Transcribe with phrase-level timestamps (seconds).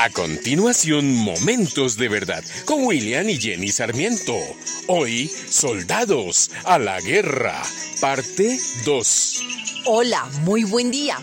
[0.00, 4.32] A continuación, Momentos de Verdad con William y Jenny Sarmiento.
[4.86, 7.60] Hoy, Soldados a la Guerra,
[8.00, 9.42] parte 2.
[9.86, 11.18] Hola, muy buen día.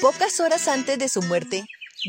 [0.00, 1.64] Pocas horas antes de su muerte,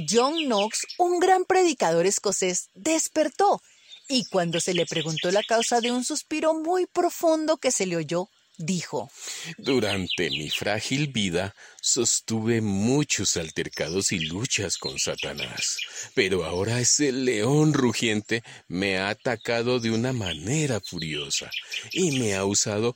[0.09, 3.61] John Knox, un gran predicador escocés, despertó
[4.07, 7.97] y cuando se le preguntó la causa de un suspiro muy profundo que se le
[7.97, 9.11] oyó, dijo,
[9.57, 15.77] Durante mi frágil vida sostuve muchos altercados y luchas con Satanás,
[16.13, 21.49] pero ahora ese león rugiente me ha atacado de una manera furiosa
[21.91, 22.95] y me ha usado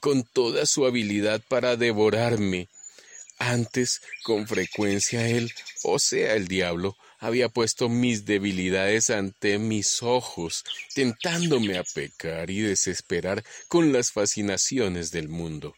[0.00, 2.68] con toda su habilidad para devorarme.
[3.38, 10.64] Antes, con frecuencia él, o sea el diablo, había puesto mis debilidades ante mis ojos,
[10.94, 15.74] tentándome a pecar y desesperar con las fascinaciones del mundo.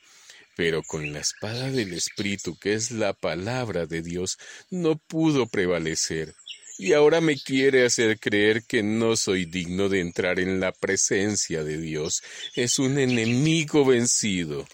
[0.57, 4.39] Pero con la espada del Espíritu, que es la palabra de Dios,
[4.70, 6.34] no pudo prevalecer.
[6.81, 11.65] Y ahora me quiere hacer creer que no soy digno de entrar en la presencia
[11.65, 12.22] de Dios.
[12.55, 14.67] Es un enemigo vencido.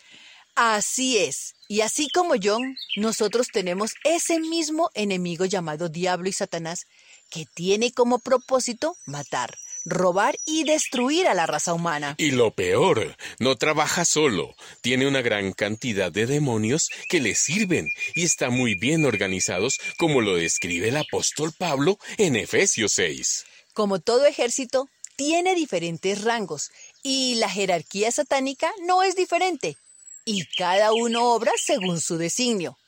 [0.56, 1.54] Así es.
[1.66, 6.86] Y así como John, nosotros tenemos ese mismo enemigo llamado Diablo y Satanás,
[7.28, 12.14] que tiene como propósito matar, robar y destruir a la raza humana.
[12.18, 17.88] Y lo peor, no trabaja solo, tiene una gran cantidad de demonios que le sirven
[18.14, 23.44] y está muy bien organizados como lo describe el apóstol Pablo en Efesios 6.
[23.72, 26.70] Como todo ejército, tiene diferentes rangos
[27.02, 29.76] y la jerarquía satánica no es diferente
[30.24, 32.78] y cada uno obra según su designio.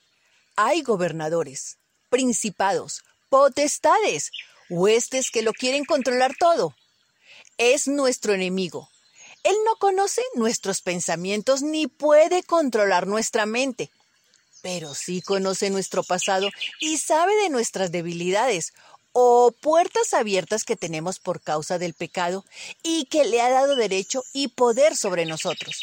[0.57, 4.31] Hay gobernadores, principados, potestades,
[4.71, 6.75] huestes que lo quieren controlar todo.
[7.59, 8.89] Es nuestro enemigo.
[9.43, 13.91] Él no conoce nuestros pensamientos ni puede controlar nuestra mente,
[14.63, 16.49] pero sí conoce nuestro pasado
[16.81, 18.73] y sabe de nuestras debilidades
[19.13, 22.45] o puertas abiertas que tenemos por causa del pecado
[22.83, 25.81] y que le ha dado derecho y poder sobre nosotros.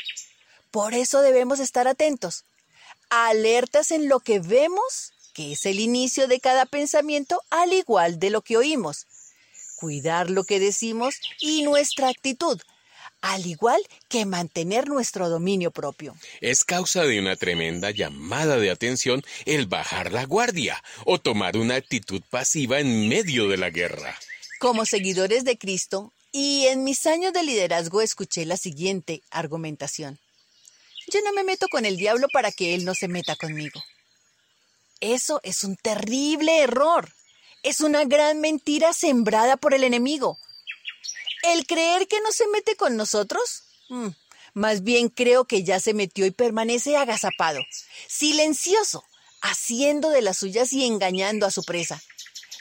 [0.73, 2.45] Por eso debemos estar atentos,
[3.11, 8.31] alertas en lo que vemos, que es el inicio de cada pensamiento, al igual de
[8.31, 9.05] lo que oímos.
[9.75, 12.59] Cuidar lo que decimos y nuestra actitud,
[13.21, 16.15] al igual que mantener nuestro dominio propio.
[16.41, 21.75] Es causa de una tremenda llamada de atención el bajar la guardia o tomar una
[21.75, 24.17] actitud pasiva en medio de la guerra.
[24.57, 30.17] Como seguidores de Cristo, y en mis años de liderazgo escuché la siguiente argumentación.
[31.13, 33.83] Yo no me meto con el diablo para que él no se meta conmigo.
[34.99, 37.13] Eso es un terrible error.
[37.61, 40.39] Es una gran mentira sembrada por el enemigo.
[41.43, 44.07] El creer que no se mete con nosotros, mm,
[44.55, 47.59] más bien creo que ya se metió y permanece agazapado,
[48.07, 49.03] silencioso,
[49.41, 52.01] haciendo de las suyas y engañando a su presa.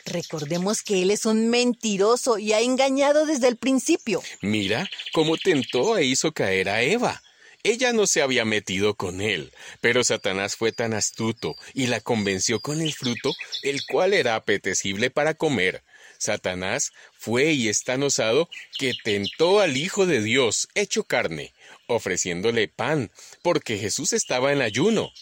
[0.04, 4.22] Recordemos que él es un mentiroso y ha engañado desde el principio.
[4.42, 7.22] Mira cómo tentó e hizo caer a Eva.
[7.64, 12.60] Ella no se había metido con él, pero Satanás fue tan astuto y la convenció
[12.60, 15.84] con el fruto, el cual era apetecible para comer.
[16.18, 21.52] Satanás fue y es tan osado que tentó al Hijo de Dios, hecho carne,
[21.86, 23.12] ofreciéndole pan,
[23.42, 25.12] porque Jesús estaba en ayuno.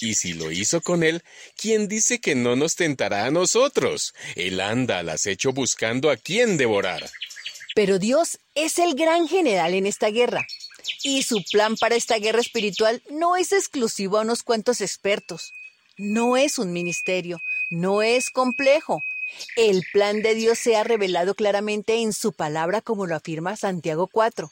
[0.00, 1.22] Y si lo hizo con él,
[1.56, 4.14] ¿quién dice que no nos tentará a nosotros?
[4.34, 7.10] Él anda al acecho buscando a quién devorar.
[7.74, 10.46] Pero Dios es el gran general en esta guerra.
[11.02, 15.52] Y su plan para esta guerra espiritual no es exclusivo a unos cuantos expertos.
[15.96, 17.40] No es un ministerio,
[17.70, 19.04] no es complejo.
[19.56, 24.08] El plan de Dios se ha revelado claramente en su palabra como lo afirma Santiago
[24.10, 24.50] 4.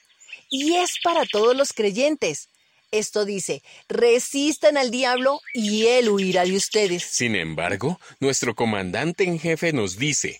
[0.50, 2.48] Y es para todos los creyentes.
[2.90, 7.02] Esto dice, resistan al diablo y él huirá de ustedes.
[7.02, 10.38] Sin embargo, nuestro comandante en jefe nos dice,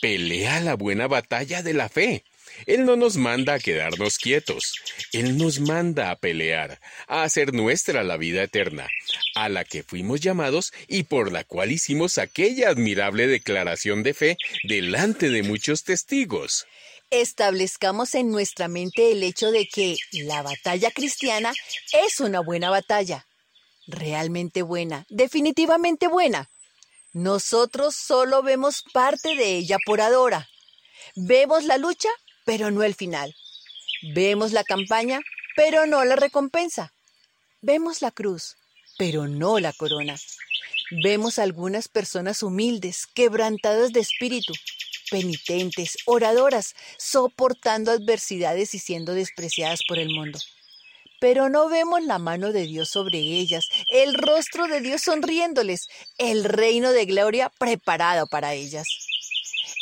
[0.00, 2.24] pelea la buena batalla de la fe.
[2.66, 4.74] Él no nos manda a quedarnos quietos,
[5.12, 8.88] Él nos manda a pelear, a hacer nuestra la vida eterna,
[9.34, 14.36] a la que fuimos llamados y por la cual hicimos aquella admirable declaración de fe
[14.64, 16.66] delante de muchos testigos.
[17.10, 21.52] Establezcamos en nuestra mente el hecho de que la batalla cristiana
[22.06, 23.26] es una buena batalla,
[23.88, 26.48] realmente buena, definitivamente buena.
[27.12, 30.48] Nosotros solo vemos parte de ella por ahora.
[31.16, 32.08] Vemos la lucha,
[32.50, 33.36] pero no el final.
[34.12, 35.20] Vemos la campaña,
[35.54, 36.92] pero no la recompensa.
[37.62, 38.56] Vemos la cruz,
[38.98, 40.16] pero no la corona.
[41.04, 44.52] Vemos algunas personas humildes, quebrantadas de espíritu,
[45.12, 50.40] penitentes, oradoras, soportando adversidades y siendo despreciadas por el mundo.
[51.20, 55.88] Pero no vemos la mano de Dios sobre ellas, el rostro de Dios sonriéndoles,
[56.18, 59.09] el reino de gloria preparado para ellas.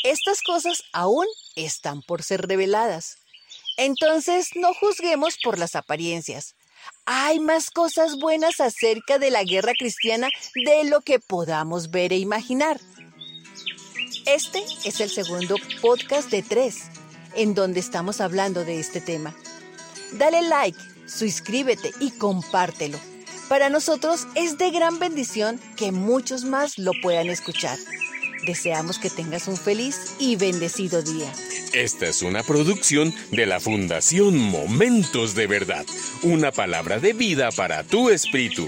[0.05, 3.17] Estas cosas aún están por ser reveladas.
[3.77, 6.55] Entonces no juzguemos por las apariencias.
[7.05, 12.19] Hay más cosas buenas acerca de la guerra cristiana de lo que podamos ver e
[12.19, 12.81] imaginar.
[14.27, 16.83] Este es el segundo podcast de tres,
[17.35, 19.35] en donde estamos hablando de este tema.
[20.13, 22.99] Dale like, suscríbete y compártelo.
[23.49, 27.79] Para nosotros es de gran bendición que muchos más lo puedan escuchar.
[28.45, 31.33] Deseamos que tengas un feliz y bendecido día.
[31.73, 35.85] Esta es una producción de la Fundación Momentos de Verdad,
[36.23, 38.67] una palabra de vida para tu espíritu.